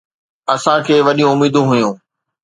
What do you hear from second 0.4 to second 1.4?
اسان کي وڏيون